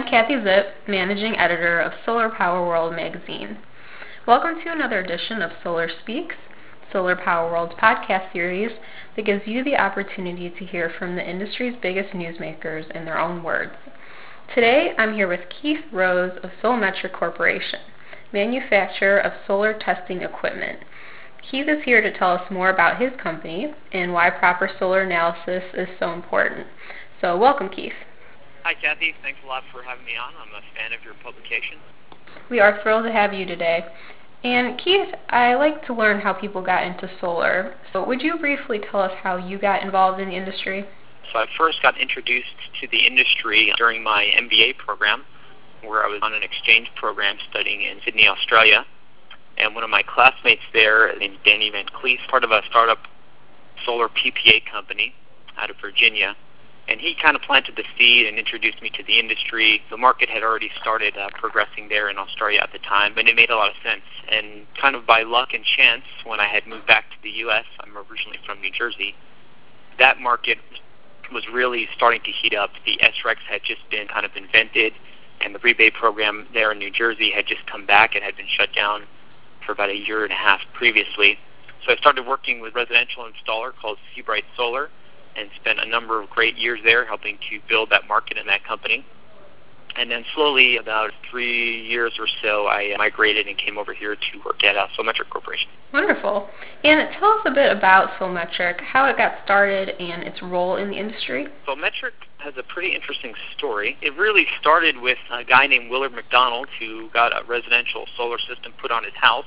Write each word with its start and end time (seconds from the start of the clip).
I'm 0.00 0.08
Kathy 0.08 0.32
Zipp, 0.32 0.88
Managing 0.88 1.36
Editor 1.36 1.78
of 1.78 1.92
Solar 2.06 2.30
Power 2.30 2.66
World 2.66 2.96
magazine. 2.96 3.58
Welcome 4.26 4.54
to 4.64 4.72
another 4.72 5.00
edition 5.00 5.42
of 5.42 5.50
Solar 5.62 5.90
Speaks, 6.02 6.36
Solar 6.90 7.14
Power 7.14 7.52
World's 7.52 7.74
podcast 7.74 8.32
series 8.32 8.70
that 9.14 9.26
gives 9.26 9.46
you 9.46 9.62
the 9.62 9.76
opportunity 9.76 10.48
to 10.48 10.64
hear 10.64 10.90
from 10.98 11.16
the 11.16 11.30
industry's 11.30 11.76
biggest 11.82 12.14
newsmakers 12.14 12.90
in 12.92 13.04
their 13.04 13.18
own 13.18 13.42
words. 13.42 13.74
Today, 14.54 14.94
I'm 14.96 15.12
here 15.12 15.28
with 15.28 15.50
Keith 15.60 15.84
Rose 15.92 16.38
of 16.42 16.50
Solmetric 16.62 17.12
Corporation, 17.12 17.80
manufacturer 18.32 19.18
of 19.18 19.34
solar 19.46 19.78
testing 19.78 20.22
equipment. 20.22 20.78
Keith 21.50 21.68
is 21.68 21.84
here 21.84 22.00
to 22.00 22.18
tell 22.18 22.30
us 22.30 22.50
more 22.50 22.70
about 22.70 23.02
his 23.02 23.12
company 23.22 23.74
and 23.92 24.14
why 24.14 24.30
proper 24.30 24.70
solar 24.78 25.02
analysis 25.02 25.62
is 25.74 25.88
so 25.98 26.14
important. 26.14 26.66
So, 27.20 27.36
welcome, 27.36 27.68
Keith. 27.68 27.92
Hi, 28.62 28.74
Kathy. 28.74 29.14
Thanks 29.22 29.40
a 29.42 29.46
lot 29.46 29.62
for 29.72 29.82
having 29.82 30.04
me 30.04 30.12
on. 30.20 30.34
I'm 30.36 30.52
a 30.52 30.60
fan 30.76 30.92
of 30.92 31.02
your 31.02 31.14
publication. 31.24 31.78
We 32.50 32.60
are 32.60 32.78
thrilled 32.82 33.04
to 33.04 33.12
have 33.12 33.32
you 33.32 33.46
today. 33.46 33.86
And 34.44 34.78
Keith, 34.78 35.08
I 35.30 35.54
like 35.54 35.86
to 35.86 35.94
learn 35.94 36.20
how 36.20 36.34
people 36.34 36.60
got 36.60 36.84
into 36.84 37.10
solar. 37.22 37.76
So, 37.92 38.06
would 38.06 38.20
you 38.20 38.36
briefly 38.36 38.78
tell 38.90 39.00
us 39.00 39.12
how 39.22 39.36
you 39.36 39.58
got 39.58 39.82
involved 39.82 40.20
in 40.20 40.28
the 40.28 40.34
industry? 40.34 40.84
So, 41.32 41.38
I 41.38 41.46
first 41.56 41.80
got 41.80 41.98
introduced 41.98 42.52
to 42.82 42.88
the 42.88 43.06
industry 43.06 43.72
during 43.78 44.02
my 44.02 44.30
MBA 44.36 44.76
program, 44.76 45.24
where 45.82 46.04
I 46.04 46.08
was 46.08 46.20
on 46.22 46.34
an 46.34 46.42
exchange 46.42 46.88
program 46.96 47.36
studying 47.48 47.80
in 47.80 47.98
Sydney, 48.04 48.28
Australia. 48.28 48.84
And 49.56 49.74
one 49.74 49.84
of 49.84 49.90
my 49.90 50.02
classmates 50.02 50.62
there, 50.74 51.16
named 51.18 51.38
Danny 51.46 51.70
Van 51.70 51.86
Cleef, 51.86 52.18
part 52.28 52.44
of 52.44 52.50
a 52.50 52.60
startup 52.68 52.98
solar 53.86 54.08
PPA 54.08 54.70
company 54.70 55.14
out 55.56 55.70
of 55.70 55.76
Virginia 55.80 56.36
and 56.90 57.00
he 57.00 57.14
kind 57.14 57.36
of 57.36 57.42
planted 57.42 57.76
the 57.76 57.84
seed 57.96 58.26
and 58.26 58.36
introduced 58.36 58.82
me 58.82 58.90
to 58.90 59.04
the 59.04 59.20
industry. 59.20 59.80
The 59.90 59.96
market 59.96 60.28
had 60.28 60.42
already 60.42 60.70
started 60.80 61.16
uh, 61.16 61.28
progressing 61.38 61.88
there 61.88 62.10
in 62.10 62.18
Australia 62.18 62.58
at 62.60 62.72
the 62.72 62.80
time, 62.80 63.16
and 63.16 63.28
it 63.28 63.36
made 63.36 63.48
a 63.50 63.56
lot 63.56 63.70
of 63.70 63.76
sense. 63.84 64.02
And 64.28 64.66
kind 64.74 64.96
of 64.96 65.06
by 65.06 65.22
luck 65.22 65.54
and 65.54 65.64
chance, 65.64 66.02
when 66.24 66.40
I 66.40 66.48
had 66.48 66.66
moved 66.66 66.88
back 66.88 67.08
to 67.10 67.16
the 67.22 67.30
U.S., 67.46 67.64
I'm 67.78 67.96
originally 67.96 68.38
from 68.44 68.60
New 68.60 68.72
Jersey, 68.72 69.14
that 70.00 70.18
market 70.18 70.58
was 71.32 71.44
really 71.52 71.88
starting 71.94 72.22
to 72.24 72.32
heat 72.32 72.54
up. 72.54 72.70
The 72.84 72.98
SRECs 72.98 73.46
had 73.48 73.62
just 73.62 73.88
been 73.88 74.08
kind 74.08 74.26
of 74.26 74.32
invented, 74.34 74.92
and 75.40 75.54
the 75.54 75.60
rebate 75.60 75.94
program 75.94 76.48
there 76.52 76.72
in 76.72 76.80
New 76.80 76.90
Jersey 76.90 77.30
had 77.30 77.46
just 77.46 77.64
come 77.66 77.86
back. 77.86 78.16
It 78.16 78.24
had 78.24 78.36
been 78.36 78.48
shut 78.48 78.74
down 78.74 79.04
for 79.64 79.70
about 79.70 79.90
a 79.90 79.96
year 79.96 80.24
and 80.24 80.32
a 80.32 80.36
half 80.36 80.60
previously. 80.74 81.38
So 81.86 81.92
I 81.92 81.96
started 81.96 82.26
working 82.26 82.60
with 82.60 82.74
a 82.74 82.76
residential 82.76 83.30
installer 83.30 83.70
called 83.80 83.98
Seabright 84.12 84.44
Solar, 84.56 84.90
and 85.36 85.48
spent 85.60 85.78
a 85.80 85.88
number 85.88 86.22
of 86.22 86.30
great 86.30 86.56
years 86.56 86.80
there 86.84 87.04
helping 87.04 87.38
to 87.50 87.58
build 87.68 87.90
that 87.90 88.06
market 88.08 88.38
and 88.38 88.48
that 88.48 88.64
company. 88.64 89.04
And 89.96 90.10
then 90.10 90.24
slowly, 90.34 90.76
about 90.76 91.10
three 91.30 91.86
years 91.86 92.12
or 92.18 92.26
so, 92.42 92.68
I 92.68 92.94
migrated 92.96 93.48
and 93.48 93.58
came 93.58 93.76
over 93.76 93.92
here 93.92 94.14
to 94.14 94.38
work 94.44 94.62
at 94.62 94.76
uh, 94.76 94.86
Solmetric 94.96 95.28
Corporation. 95.30 95.68
Wonderful. 95.92 96.48
And 96.84 97.08
tell 97.18 97.30
us 97.30 97.40
a 97.44 97.50
bit 97.50 97.76
about 97.76 98.10
Solmetric, 98.18 98.80
how 98.80 99.06
it 99.06 99.16
got 99.16 99.34
started, 99.44 99.90
and 100.00 100.22
its 100.22 100.40
role 100.42 100.76
in 100.76 100.90
the 100.90 100.96
industry. 100.96 101.48
Solmetric 101.66 102.14
has 102.38 102.54
a 102.56 102.62
pretty 102.62 102.94
interesting 102.94 103.34
story. 103.56 103.96
It 104.00 104.16
really 104.16 104.46
started 104.60 104.96
with 104.96 105.18
a 105.32 105.44
guy 105.44 105.66
named 105.66 105.90
Willard 105.90 106.12
MacDonald 106.12 106.68
who 106.78 107.10
got 107.10 107.32
a 107.32 107.44
residential 107.46 108.06
solar 108.16 108.38
system 108.38 108.72
put 108.80 108.92
on 108.92 109.02
his 109.02 109.14
house 109.14 109.44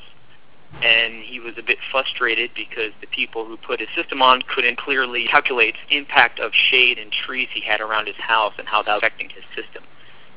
and 0.81 1.23
he 1.23 1.39
was 1.39 1.53
a 1.57 1.61
bit 1.61 1.77
frustrated 1.91 2.51
because 2.55 2.91
the 2.99 3.07
people 3.07 3.45
who 3.45 3.57
put 3.57 3.79
his 3.79 3.89
system 3.95 4.21
on 4.21 4.41
couldn't 4.53 4.77
clearly 4.77 5.27
calculate 5.27 5.75
impact 5.89 6.39
of 6.39 6.51
shade 6.53 6.97
and 6.97 7.11
trees 7.11 7.47
he 7.53 7.61
had 7.61 7.79
around 7.79 8.07
his 8.07 8.17
house 8.17 8.53
and 8.57 8.67
how 8.67 8.81
that 8.83 8.95
was 8.95 8.99
affecting 9.03 9.29
his 9.29 9.43
system. 9.55 9.83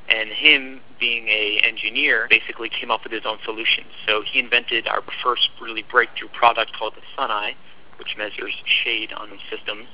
And 0.09 0.31
him 0.31 0.81
being 1.01 1.27
a 1.29 1.61
engineer 1.65 2.29
basically 2.31 2.69
came 2.69 2.93
up 2.93 3.03
with 3.03 3.13
his 3.13 3.23
own 3.25 3.39
solution. 3.45 3.85
So 4.07 4.23
he 4.23 4.39
invented 4.39 4.87
our 4.87 5.03
first 5.23 5.49
really 5.61 5.83
breakthrough 5.83 6.29
product 6.29 6.73
called 6.79 6.95
the 6.95 7.03
SunEye, 7.19 7.55
which 7.99 8.15
measures 8.17 8.55
shade 8.85 9.13
on 9.13 9.31
systems. 9.51 9.89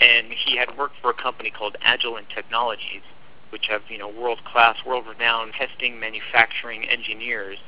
And 0.00 0.28
he 0.32 0.56
had 0.56 0.76
worked 0.78 0.96
for 1.02 1.10
a 1.10 1.14
company 1.14 1.50
called 1.50 1.76
Agilent 1.84 2.30
Technologies, 2.34 3.02
which 3.50 3.66
have 3.68 3.82
you 3.88 3.98
know 3.98 4.08
world-class, 4.08 4.78
world-renowned 4.86 5.52
testing, 5.52 6.00
manufacturing 6.00 6.88
engineers 6.88 7.58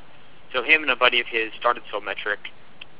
so 0.55 0.63
him 0.63 0.83
and 0.83 0.91
a 0.91 0.95
buddy 0.95 1.19
of 1.19 1.27
his 1.27 1.51
started 1.59 1.83
Solmetric, 1.91 2.39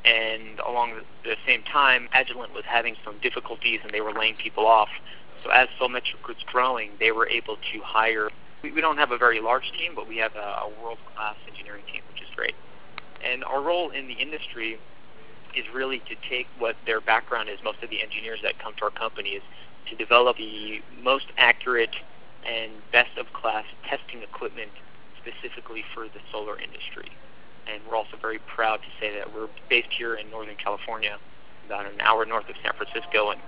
and 0.04 0.60
along 0.68 1.00
the 1.24 1.38
same 1.48 1.64
time, 1.64 2.10
Agilent 2.14 2.54
was 2.54 2.66
having 2.68 2.96
some 3.04 3.18
difficulties 3.22 3.80
and 3.82 3.94
they 3.94 4.02
were 4.02 4.12
laying 4.12 4.36
people 4.36 4.68
off. 4.68 4.90
So 5.44 5.50
as 5.52 5.70
Solmetric 5.80 6.28
was 6.28 6.36
growing, 6.46 6.92
they 7.00 7.12
were 7.12 7.28
able 7.30 7.56
to 7.56 7.80
hire. 7.82 8.30
We, 8.62 8.74
we 8.74 8.82
don't 8.82 8.98
have 8.98 9.12
a 9.12 9.18
very 9.18 9.40
large 9.40 9.72
team, 9.80 9.94
but 9.96 10.08
we 10.08 10.18
have 10.18 10.36
a, 10.36 10.68
a 10.68 10.70
world-class 10.84 11.36
engineering 11.48 11.84
team, 11.92 12.02
which 12.12 12.22
is 12.22 12.28
great. 12.36 12.54
And 13.24 13.44
our 13.46 13.62
role 13.62 13.90
in 13.90 14.08
the 14.08 14.14
industry 14.14 14.78
is 15.56 15.64
really 15.74 16.00
to 16.00 16.16
take 16.30 16.48
what 16.60 16.76
their 16.86 17.00
background 17.00 17.48
is. 17.48 17.58
Most 17.64 17.82
of 17.82 17.90
the 17.90 18.04
engineers 18.04 18.40
that 18.44 18.60
come 18.60 18.74
to 18.78 18.84
our 18.84 18.92
company 18.92 19.30
is 19.30 19.44
to 19.90 19.96
develop 19.96 20.36
the 20.38 20.82
most 21.02 21.28
accurate 21.38 21.96
and 22.46 22.74
best 22.92 23.18
of 23.18 23.32
class 23.32 23.64
testing 23.90 24.22
equipment 24.22 24.72
specifically 25.24 25.84
for 25.96 26.06
the 26.06 26.20
solar 26.32 26.60
industry 26.60 27.10
very 28.26 28.40
proud 28.56 28.78
to 28.78 28.88
say 29.00 29.14
that 29.16 29.32
we're 29.32 29.50
based 29.70 29.94
here 29.96 30.16
in 30.16 30.28
Northern 30.32 30.56
California, 30.56 31.18
about 31.68 31.86
an 31.86 32.02
hour 32.02 32.26
north 32.26 32.50
of 32.50 32.56
San 32.64 32.74
Francisco, 32.74 33.30
and 33.30 33.40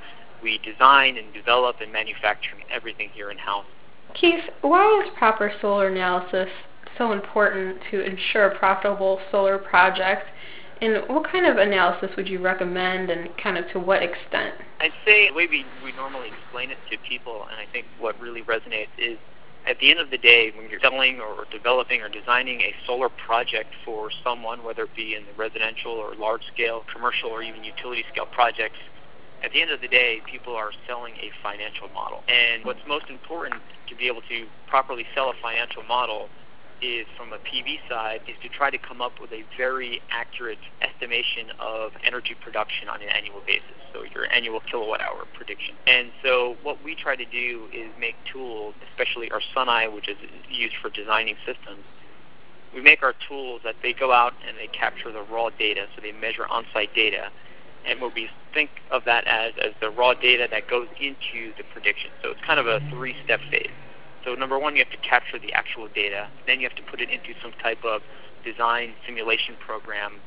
we 0.44 0.60
design 0.60 1.18
and 1.18 1.34
develop 1.34 1.78
and 1.82 1.92
manufacture 1.92 2.54
everything 2.70 3.10
here 3.12 3.32
in 3.32 3.40
house. 3.40 3.66
Keith, 4.14 4.44
why 4.62 5.04
is 5.04 5.10
proper 5.18 5.52
solar 5.62 5.88
analysis 5.88 6.48
so 6.96 7.12
important 7.12 7.78
to 7.90 8.06
ensure 8.06 8.50
a 8.52 8.58
profitable 8.60 9.20
solar 9.32 9.58
project? 9.58 10.28
And 10.80 11.02
what 11.08 11.28
kind 11.32 11.48
of 11.48 11.58
analysis 11.58 12.12
would 12.16 12.28
you 12.28 12.40
recommend 12.40 13.10
and 13.10 13.30
kind 13.42 13.58
of 13.58 13.66
to 13.72 13.80
what 13.80 14.04
extent? 14.04 14.54
I'd 14.80 14.92
say 15.08 15.30
the 15.30 15.34
way 15.34 15.48
we, 15.50 15.66
we 15.84 15.92
normally 15.94 16.28
explain 16.28 16.70
it 16.70 16.78
to 16.92 16.98
people, 17.10 17.48
and 17.50 17.58
I 17.60 17.66
think 17.74 17.88
what 18.00 18.20
really 18.22 18.44
resonates 18.44 18.94
is 19.00 19.18
at 19.68 19.80
the 19.80 19.92
end 19.92 20.00
of 20.00 20.10
the 20.10 20.18
day, 20.18 20.52
when 20.56 20.70
you're 20.70 20.80
selling 20.80 21.20
or 21.20 21.46
developing 21.52 22.02
or 22.02 22.10
designing 22.10 22.62
a 22.62 22.74
solar 22.86 23.10
project 23.10 23.76
for 23.84 24.10
someone, 24.24 24.64
whether 24.64 24.84
it 24.84 24.96
be 24.96 25.16
in 25.16 25.26
the 25.26 25.34
residential 25.34 25.92
or 25.92 26.16
large 26.16 26.44
scale, 26.54 26.84
commercial, 26.92 27.30
or 27.30 27.44
even 27.44 27.64
utility 27.64 28.06
scale 28.12 28.26
projects, 28.32 28.80
at 29.44 29.52
the 29.52 29.62
end 29.62 29.70
of 29.70 29.82
the 29.82 29.88
day, 29.88 30.22
people 30.30 30.56
are 30.56 30.72
selling 30.88 31.14
a 31.16 31.30
financial 31.44 31.90
model. 31.90 32.24
And 32.28 32.66
what's 32.66 32.80
most 32.88 33.10
important 33.10 33.62
to 33.88 33.96
be 33.96 34.08
able 34.08 34.22
to 34.30 34.48
properly 34.68 35.06
sell 35.14 35.30
a 35.30 35.34
financial 35.42 35.84
model 35.84 36.30
is 36.82 37.08
from 37.18 37.34
a 37.34 37.38
PV 37.38 37.80
side 37.90 38.22
is 38.28 38.36
to 38.42 38.50
try 38.50 38.70
to 38.70 38.78
come 38.78 39.02
up 39.02 39.14
with 39.20 39.32
a 39.32 39.44
very 39.58 40.02
accurate 40.12 40.60
estimation 40.82 41.52
of 41.60 41.92
energy 42.04 42.36
production 42.44 42.90
on 42.90 43.02
an 43.02 43.10
annual 43.10 43.42
basis. 43.46 43.78
So 43.94 44.04
your 44.14 44.32
annual 44.32 44.60
kilowatt 44.60 45.02
hour 45.02 45.26
prediction. 45.34 45.76
And 45.88 46.12
so 46.24 46.56
what 46.64 46.84
we 46.84 46.96
try 46.96 47.16
to 47.16 47.26
do 47.26 47.68
is 47.74 47.90
make 48.00 48.16
tools, 48.32 48.76
especially 48.92 49.32
our 49.32 49.42
SunEye, 49.56 49.94
which 49.94 50.08
is 50.08 50.18
used 50.50 50.76
for 50.82 50.90
designing 50.90 51.36
systems. 51.46 51.84
We 52.74 52.82
make 52.82 53.02
our 53.02 53.16
tools 53.28 53.62
that 53.64 53.76
they 53.82 53.94
go 53.94 54.12
out 54.12 54.34
and 54.48 54.58
they 54.58 54.68
capture 54.68 55.12
the 55.12 55.22
raw 55.22 55.50
data, 55.50 55.88
so 55.96 56.02
they 56.02 56.12
measure 56.12 56.46
on-site 56.48 56.94
data. 56.94 57.30
And 57.86 58.02
what 58.02 58.14
we 58.14 58.30
think 58.54 58.70
of 58.92 59.04
that 59.06 59.26
as 59.26 59.54
as 59.64 59.72
the 59.80 59.90
raw 59.90 60.14
data 60.14 60.48
that 60.52 60.68
goes 60.68 60.88
into 61.00 61.56
the 61.58 61.64
prediction. 61.72 62.12
So 62.22 62.32
it's 62.32 62.42
kind 62.46 62.60
of 62.60 62.68
a 62.68 62.82
three-step 62.92 63.40
phase. 63.50 63.72
So 64.26 64.36
number 64.36 64.60
one, 64.60 64.76
you 64.76 64.84
have 64.84 64.92
to 64.92 65.08
capture 65.08 65.40
the 65.40 65.54
actual 65.54 65.88
data. 65.94 66.30
Then 66.46 66.60
you 66.60 66.68
have 66.68 66.78
to 66.78 66.84
put 66.84 67.02
it 67.02 67.10
into 67.10 67.34
some 67.42 67.52
type 67.64 67.84
of 67.84 68.02
design 68.44 68.94
simulation 69.06 69.56
program 69.66 70.20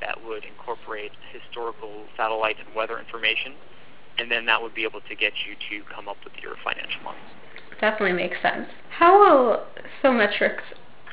that 0.00 0.24
would 0.24 0.44
incorporate 0.44 1.12
historical 1.32 2.04
satellite 2.16 2.56
and 2.64 2.74
weather 2.74 2.98
information. 2.98 3.54
And 4.18 4.30
then 4.30 4.46
that 4.46 4.60
would 4.60 4.74
be 4.74 4.84
able 4.84 5.00
to 5.02 5.14
get 5.14 5.32
you 5.46 5.54
to 5.70 5.84
come 5.94 6.08
up 6.08 6.16
with 6.24 6.34
your 6.42 6.54
financial 6.64 7.02
models. 7.02 7.22
Definitely 7.80 8.14
makes 8.14 8.40
sense. 8.42 8.66
How 8.90 9.18
will 9.18 9.66
Solmetric's 10.02 10.64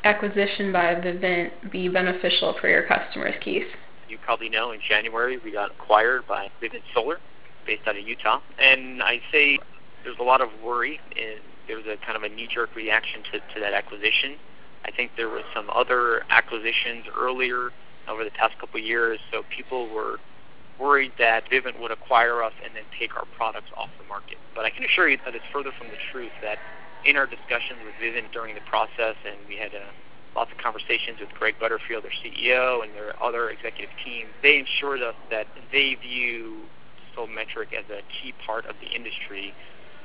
acquisition 0.04 0.72
by 0.72 0.94
Vivint 0.96 1.70
be 1.70 1.88
beneficial 1.88 2.56
for 2.60 2.68
your 2.68 2.82
customers, 2.82 3.34
Keith? 3.40 3.66
You 4.08 4.18
probably 4.24 4.48
know 4.48 4.72
in 4.72 4.80
January 4.88 5.38
we 5.38 5.52
got 5.52 5.70
acquired 5.72 6.26
by 6.26 6.48
Vivint 6.62 6.82
Solar 6.94 7.18
based 7.66 7.82
out 7.86 7.96
of 7.96 8.06
Utah. 8.06 8.40
And 8.58 9.02
I 9.02 9.20
say 9.32 9.58
there's 10.06 10.18
a 10.20 10.22
lot 10.22 10.40
of 10.40 10.48
worry 10.64 11.00
in 11.18 11.42
there 11.66 11.76
was 11.76 11.84
a 11.86 11.98
kind 12.06 12.14
of 12.16 12.22
a 12.22 12.30
knee-jerk 12.30 12.70
reaction 12.76 13.26
to, 13.32 13.42
to 13.52 13.58
that 13.58 13.74
acquisition. 13.74 14.38
I 14.86 14.92
think 14.94 15.10
there 15.16 15.28
was 15.28 15.42
some 15.52 15.66
other 15.74 16.22
acquisitions 16.30 17.10
earlier 17.18 17.74
over 18.06 18.22
the 18.22 18.30
past 18.30 18.54
couple 18.62 18.78
of 18.78 18.86
years, 18.86 19.18
so 19.32 19.42
people 19.50 19.90
were 19.90 20.22
worried 20.78 21.10
that 21.18 21.42
Vivint 21.50 21.80
would 21.82 21.90
acquire 21.90 22.40
us 22.40 22.52
and 22.62 22.70
then 22.76 22.84
take 22.94 23.16
our 23.16 23.26
products 23.36 23.66
off 23.76 23.90
the 23.98 24.06
market. 24.06 24.38
But 24.54 24.64
I 24.64 24.70
can 24.70 24.84
assure 24.84 25.08
you 25.08 25.18
that 25.24 25.34
it's 25.34 25.44
further 25.52 25.74
from 25.76 25.88
the 25.88 25.98
truth 26.12 26.30
that 26.40 26.58
in 27.04 27.16
our 27.16 27.26
discussions 27.26 27.82
with 27.82 27.98
Vivint 27.98 28.30
during 28.30 28.54
the 28.54 28.62
process, 28.70 29.18
and 29.26 29.42
we 29.48 29.58
had 29.58 29.74
uh, 29.74 29.90
lots 30.38 30.52
of 30.52 30.58
conversations 30.62 31.18
with 31.18 31.34
Greg 31.34 31.58
Butterfield, 31.58 32.04
their 32.06 32.14
CEO, 32.22 32.84
and 32.84 32.94
their 32.94 33.10
other 33.18 33.50
executive 33.50 33.90
team, 34.04 34.30
they 34.42 34.62
assured 34.62 35.02
us 35.02 35.18
that 35.34 35.46
they 35.72 35.98
view 35.98 36.62
Solmetric 37.16 37.72
as 37.72 37.88
a 37.90 38.06
key 38.06 38.34
part 38.46 38.66
of 38.66 38.76
the 38.78 38.94
industry 38.94 39.54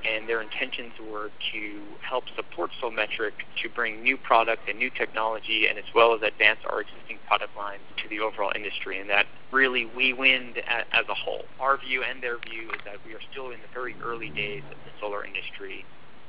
and 0.05 0.27
their 0.27 0.41
intentions 0.41 0.93
were 0.99 1.31
to 1.53 1.81
help 2.07 2.25
support 2.35 2.71
Solmetric 2.81 3.33
to 3.61 3.69
bring 3.69 4.01
new 4.01 4.17
product 4.17 4.67
and 4.67 4.77
new 4.77 4.89
technology, 4.89 5.67
and 5.67 5.77
as 5.77 5.85
well 5.93 6.13
as 6.13 6.21
advance 6.21 6.59
our 6.69 6.81
existing 6.81 7.19
product 7.27 7.55
lines 7.55 7.83
to 8.01 8.09
the 8.09 8.19
overall 8.19 8.51
industry, 8.55 8.99
and 8.99 9.09
that 9.09 9.25
really 9.51 9.85
we 9.85 10.13
win 10.13 10.53
as 10.67 11.05
a 11.09 11.13
whole. 11.13 11.45
Our 11.59 11.77
view 11.77 12.03
and 12.03 12.21
their 12.21 12.39
view 12.39 12.71
is 12.73 12.81
that 12.85 12.97
we 13.05 13.13
are 13.13 13.21
still 13.31 13.51
in 13.51 13.61
the 13.61 13.71
very 13.73 13.95
early 14.03 14.29
days 14.35 14.63
of 14.71 14.77
the 14.85 14.91
solar 14.99 15.25
industry, 15.25 15.85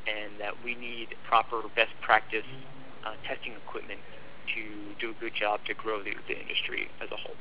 and 0.07 0.39
that 0.41 0.53
we 0.63 0.75
need 0.75 1.15
proper 1.23 1.63
best 1.75 1.93
practice 2.01 2.47
uh, 3.05 3.15
testing 3.27 3.55
equipment 3.55 4.01
to 4.55 4.95
do 5.01 5.11
a 5.11 5.15
good 5.21 5.33
job 5.35 5.61
to 5.67 5.75
grow 5.75 6.03
the, 6.03 6.11
the 6.29 6.39
industry 6.39 6.91
as 7.01 7.09
a 7.13 7.17
whole. 7.17 7.37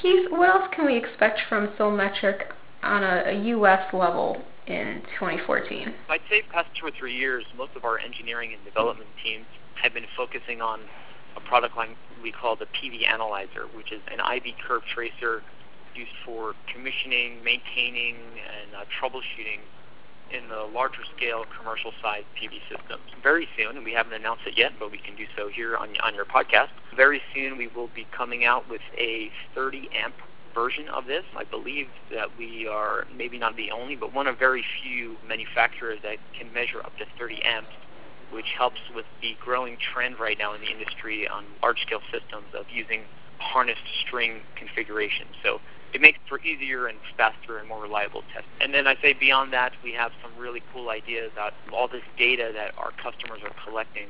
Keith, 0.00 0.30
what 0.30 0.48
else 0.48 0.68
can 0.74 0.86
we 0.86 0.96
expect 0.96 1.40
from 1.48 1.68
Solmetric 1.78 2.52
on 2.86 3.02
a, 3.02 3.24
a 3.26 3.44
U.S. 3.56 3.82
level 3.92 4.42
in 4.66 5.02
2014? 5.18 5.92
I'd 6.08 6.20
say 6.30 6.42
past 6.52 6.68
two 6.78 6.86
or 6.86 6.92
three 6.98 7.14
years, 7.14 7.44
most 7.56 7.72
of 7.76 7.84
our 7.84 7.98
engineering 7.98 8.52
and 8.54 8.64
development 8.64 9.08
teams 9.22 9.46
have 9.82 9.94
been 9.94 10.06
focusing 10.16 10.60
on 10.60 10.80
a 11.36 11.40
product 11.40 11.76
line 11.76 11.96
we 12.22 12.32
call 12.32 12.56
the 12.56 12.66
PV 12.66 13.06
Analyzer, 13.06 13.66
which 13.76 13.92
is 13.92 14.00
an 14.10 14.20
IV 14.20 14.54
curve 14.66 14.82
tracer 14.92 15.42
used 15.94 16.10
for 16.24 16.54
commissioning, 16.72 17.42
maintaining, 17.44 18.16
and 18.16 18.74
uh, 18.74 18.84
troubleshooting 19.00 19.60
in 20.32 20.48
the 20.48 20.68
larger 20.74 21.04
scale 21.16 21.44
commercial 21.56 21.92
size 22.02 22.24
PV 22.34 22.58
systems. 22.68 23.02
Very 23.22 23.46
soon, 23.56 23.76
and 23.76 23.84
we 23.84 23.92
haven't 23.92 24.12
announced 24.12 24.42
it 24.46 24.58
yet, 24.58 24.72
but 24.78 24.90
we 24.90 24.98
can 24.98 25.14
do 25.16 25.24
so 25.36 25.48
here 25.48 25.76
on, 25.76 25.90
on 26.02 26.14
your 26.14 26.24
podcast. 26.24 26.68
Very 26.96 27.22
soon, 27.34 27.56
we 27.56 27.68
will 27.68 27.88
be 27.94 28.06
coming 28.16 28.44
out 28.44 28.68
with 28.68 28.80
a 28.98 29.30
30 29.54 29.88
amp 29.94 30.14
version 30.56 30.88
of 30.88 31.06
this. 31.06 31.22
I 31.36 31.44
believe 31.44 31.86
that 32.10 32.28
we 32.38 32.66
are 32.66 33.06
maybe 33.14 33.38
not 33.38 33.56
the 33.56 33.70
only, 33.70 33.94
but 33.94 34.14
one 34.14 34.26
of 34.26 34.38
very 34.38 34.64
few 34.82 35.16
manufacturers 35.28 35.98
that 36.02 36.16
can 36.36 36.50
measure 36.52 36.80
up 36.80 36.96
to 36.96 37.04
30 37.18 37.42
amps, 37.44 37.68
which 38.32 38.46
helps 38.56 38.80
with 38.94 39.04
the 39.20 39.36
growing 39.44 39.76
trend 39.76 40.18
right 40.18 40.38
now 40.38 40.54
in 40.54 40.62
the 40.62 40.68
industry 40.68 41.28
on 41.28 41.44
large-scale 41.62 42.00
systems 42.10 42.46
of 42.58 42.64
using 42.72 43.02
harnessed 43.38 43.86
string 44.00 44.40
configuration. 44.56 45.26
So 45.44 45.60
it 45.92 46.00
makes 46.00 46.18
for 46.26 46.40
easier 46.40 46.86
and 46.86 46.98
faster 47.18 47.58
and 47.58 47.68
more 47.68 47.82
reliable 47.82 48.22
testing. 48.32 48.50
And 48.62 48.72
then 48.72 48.86
I 48.86 48.96
say 49.02 49.12
beyond 49.12 49.52
that, 49.52 49.72
we 49.84 49.92
have 49.92 50.10
some 50.22 50.32
really 50.40 50.62
cool 50.72 50.88
ideas 50.88 51.30
about 51.34 51.52
all 51.70 51.86
this 51.86 52.02
data 52.18 52.50
that 52.54 52.72
our 52.78 52.92
customers 52.92 53.40
are 53.44 53.54
collecting, 53.62 54.08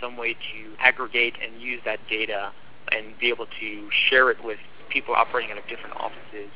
some 0.00 0.16
way 0.16 0.34
to 0.34 0.76
aggregate 0.78 1.34
and 1.42 1.60
use 1.60 1.80
that 1.84 1.98
data 2.08 2.52
and 2.92 3.18
be 3.18 3.28
able 3.28 3.46
to 3.60 3.88
share 4.08 4.30
it 4.30 4.42
with 4.44 4.58
people 4.92 5.14
operating 5.14 5.50
out 5.50 5.58
of 5.58 5.66
different 5.68 5.96
offices, 5.96 6.52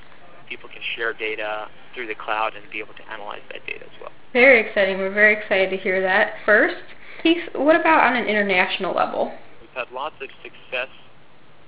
people 0.49 0.69
can 0.69 0.83
share 0.95 1.13
data 1.13 1.67
through 1.95 2.07
the 2.07 2.15
cloud 2.15 2.55
and 2.55 2.71
be 2.71 2.79
able 2.79 2.95
to 2.95 3.07
analyze 3.11 3.43
that 3.51 3.67
data 3.67 3.85
as 3.85 3.97
well. 4.01 4.13
Very 4.33 4.61
exciting. 4.61 4.99
We're 4.99 5.15
very 5.15 5.35
excited 5.35 5.71
to 5.71 5.77
hear 5.77 6.01
that. 6.03 6.35
First, 6.45 6.77
Keith, 7.23 7.43
what 7.55 7.75
about 7.75 8.05
on 8.05 8.17
an 8.17 8.27
international 8.27 8.95
level? 8.95 9.33
We've 9.61 9.71
had 9.75 9.91
lots 9.93 10.15
of 10.21 10.29
success 10.43 10.93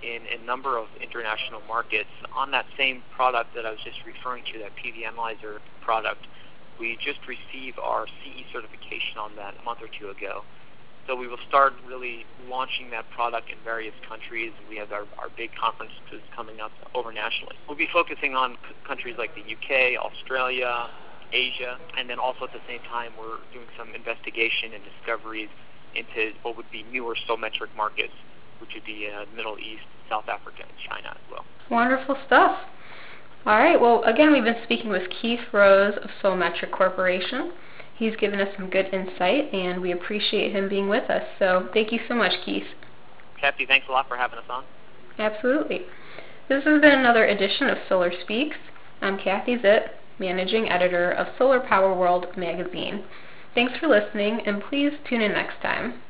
in 0.03 0.23
a 0.31 0.45
number 0.45 0.79
of 0.79 0.87
international 1.03 1.61
markets 1.67 2.11
on 2.37 2.53
that 2.53 2.67
same 2.77 3.03
product 3.17 3.55
that 3.57 3.67
I 3.67 3.71
was 3.71 3.81
just 3.83 3.99
referring 4.07 4.45
to, 4.53 4.61
that 4.61 4.71
PV 4.79 5.07
Analyzer 5.07 5.61
product. 5.83 6.29
We 6.79 6.97
just 7.03 7.19
received 7.27 7.79
our 7.83 8.07
CE 8.07 8.47
certification 8.53 9.19
on 9.19 9.35
that 9.37 9.55
a 9.61 9.65
month 9.65 9.81
or 9.83 9.89
two 9.99 10.11
ago. 10.11 10.47
So 11.09 11.17
we 11.17 11.27
will 11.27 11.41
start 11.49 11.73
really 11.89 12.27
launching 12.45 12.91
that 12.91 13.09
product 13.09 13.49
in 13.49 13.57
various 13.65 13.95
countries. 14.07 14.53
We 14.69 14.77
have 14.77 14.93
our, 14.93 15.09
our 15.17 15.33
big 15.35 15.49
conferences 15.57 16.21
coming 16.37 16.61
up 16.61 16.71
over 16.95 17.11
nationally. 17.13 17.57
We'll 17.67 17.81
be 17.81 17.89
focusing 17.91 18.37
on 18.37 18.61
c- 18.69 18.77
countries 18.87 19.17
like 19.17 19.33
the 19.33 19.41
UK, 19.41 19.97
Australia, 19.97 20.69
Asia, 21.33 21.81
and 21.97 22.11
then 22.11 22.19
also 22.21 22.45
at 22.45 22.53
the 22.53 22.61
same 22.69 22.85
time 22.93 23.13
we're 23.19 23.41
doing 23.57 23.73
some 23.81 23.97
investigation 23.97 24.77
and 24.77 24.85
discoveries 24.85 25.49
into 25.97 26.37
what 26.45 26.61
would 26.61 26.71
be 26.71 26.85
newer 26.93 27.17
Solmetric 27.25 27.73
markets, 27.75 28.13
which 28.61 28.77
would 28.77 28.85
be 28.85 29.09
uh, 29.09 29.25
Middle 29.35 29.57
East, 29.57 29.89
South 30.13 30.29
Africa, 30.29 30.69
and 30.69 30.77
China 30.93 31.09
as 31.17 31.25
well. 31.33 31.45
Wonderful 31.71 32.21
stuff. 32.27 32.53
All 33.47 33.57
right. 33.57 33.81
Well, 33.81 34.05
again, 34.05 34.31
we've 34.31 34.45
been 34.45 34.61
speaking 34.65 34.91
with 34.91 35.09
Keith 35.23 35.41
Rose 35.53 35.97
of 35.97 36.11
Solmetric 36.23 36.71
Corporation. 36.71 37.53
He's 37.99 38.15
given 38.17 38.41
us 38.41 38.55
some 38.57 38.71
good 38.71 38.87
insight, 38.93 39.53
and 39.53 39.83
we 39.83 39.91
appreciate 39.91 40.53
him 40.53 40.69
being 40.69 40.89
with 40.89 41.11
us. 41.11 41.25
So 41.39 41.69
thank 41.75 41.91
you 41.91 41.99
so 42.07 42.15
much, 42.15 42.33
Keith. 42.45 42.67
Kathy, 43.41 43.67
thanks 43.67 43.87
a 43.89 43.93
lot 43.93 44.09
for 44.09 44.17
having 44.17 44.39
us 44.39 44.45
on. 44.49 44.65
Absolutely. 45.19 45.83
This 46.49 46.63
has 46.65 46.81
been 46.81 46.99
another 46.99 47.27
edition 47.27 47.69
of 47.69 47.79
Solar 47.89 48.13
Speaks. 48.23 48.57
I'm 49.03 49.19
Kathy 49.19 49.57
Zipp, 49.57 49.89
Managing 50.19 50.71
Editor 50.71 51.11
of 51.11 51.27
Solar 51.37 51.61
Power 51.61 51.93
World 51.93 52.27
magazine. 52.37 53.05
Thanks 53.55 53.77
for 53.79 53.89
listening, 53.89 54.41
and 54.47 54.63
please 54.63 54.93
tune 55.09 55.21
in 55.21 55.33
next 55.33 55.61
time. 55.61 56.01